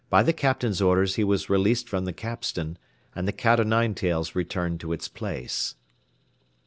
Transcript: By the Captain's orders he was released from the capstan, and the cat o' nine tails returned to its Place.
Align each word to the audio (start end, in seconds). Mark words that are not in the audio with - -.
By 0.09 0.23
the 0.23 0.33
Captain's 0.33 0.81
orders 0.81 1.13
he 1.13 1.23
was 1.23 1.47
released 1.47 1.87
from 1.87 2.05
the 2.05 2.11
capstan, 2.11 2.79
and 3.13 3.27
the 3.27 3.31
cat 3.31 3.59
o' 3.59 3.63
nine 3.63 3.93
tails 3.93 4.33
returned 4.33 4.79
to 4.79 4.93
its 4.93 5.07
Place. 5.07 5.75